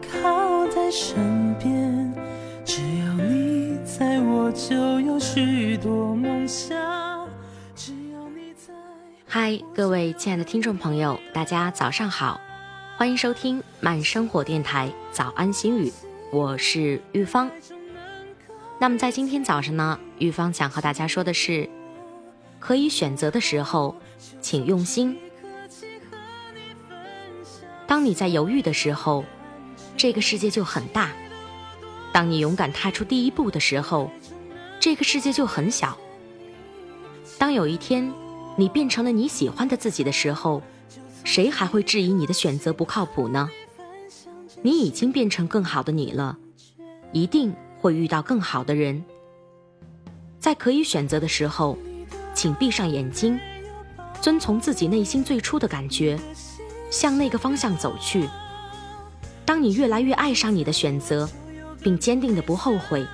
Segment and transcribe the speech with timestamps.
[0.00, 2.14] 靠在身边，
[2.64, 7.28] 只要你在我就有许多梦想。
[7.74, 8.72] 只要你在。
[9.26, 12.40] 嗨，各位亲爱的听众朋友，大家早上好，
[12.96, 15.92] 欢迎收听慢生活电台早安心语，
[16.30, 17.50] 我是玉芳。
[18.78, 21.68] 那么在今天早上呢，玉芳想和大家说的是，
[22.58, 23.94] 可以选择的时候，
[24.40, 25.16] 请用心。
[27.86, 29.24] 当你在犹豫的时候，
[30.04, 31.08] 这个世界就很大；
[32.12, 34.10] 当你勇敢踏出第一步的时候，
[34.78, 35.96] 这个世界就很小。
[37.38, 38.12] 当有一天
[38.54, 40.62] 你变成了你喜欢的自己的时候，
[41.24, 43.48] 谁还会质疑你的选择不靠谱呢？
[44.60, 46.36] 你已经变成更好的你了，
[47.12, 47.54] 一定。
[47.80, 49.02] 会遇到更好的人，
[50.38, 51.78] 在可以选择的时候，
[52.34, 53.40] 请闭上眼睛，
[54.20, 56.18] 遵从自己内心最初的感觉，
[56.90, 58.28] 向那个方向走去。
[59.46, 61.28] 当你越来越爱上你的选择，
[61.82, 63.06] 并坚定的不后悔，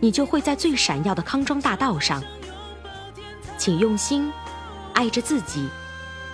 [0.00, 2.22] 你就会在最闪耀的康庄大道上。
[3.58, 4.32] 请用心
[4.94, 5.68] 爱着自己，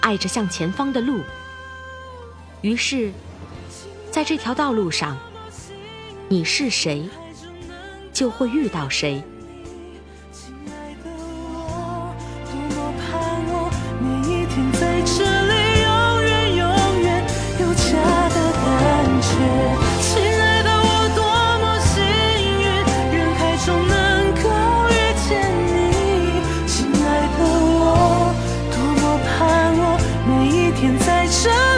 [0.00, 1.20] 爱着向前方的路。
[2.62, 3.12] 于是，
[4.11, 5.16] 在这条道路上，
[6.28, 7.08] 你是谁？
[8.12, 9.22] 就会遇到谁。
[30.81, 31.78] 天在这里。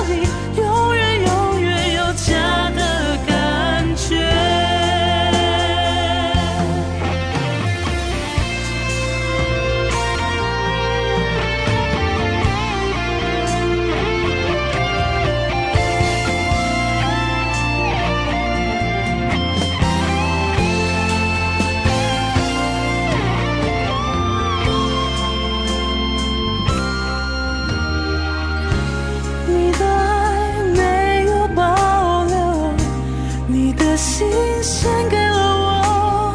[34.24, 36.34] 你献给了我。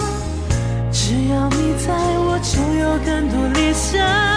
[0.92, 4.35] 只要你在我就有更多理想。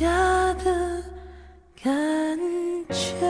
[0.00, 1.02] 家的
[1.82, 2.38] 感
[2.88, 3.29] 觉。